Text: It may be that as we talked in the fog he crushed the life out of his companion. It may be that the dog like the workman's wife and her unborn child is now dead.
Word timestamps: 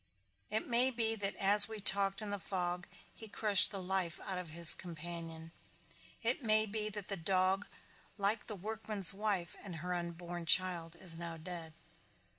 It 0.49 0.65
may 0.67 0.89
be 0.89 1.13
that 1.13 1.35
as 1.35 1.67
we 1.69 1.79
talked 1.79 2.23
in 2.23 2.31
the 2.31 2.39
fog 2.39 2.87
he 3.13 3.27
crushed 3.27 3.69
the 3.69 3.79
life 3.79 4.19
out 4.23 4.39
of 4.39 4.49
his 4.49 4.73
companion. 4.73 5.51
It 6.23 6.41
may 6.41 6.65
be 6.65 6.89
that 6.89 7.07
the 7.07 7.15
dog 7.17 7.67
like 8.17 8.47
the 8.47 8.55
workman's 8.55 9.13
wife 9.13 9.55
and 9.63 9.75
her 9.75 9.93
unborn 9.93 10.47
child 10.47 10.95
is 10.95 11.19
now 11.19 11.37
dead. 11.37 11.73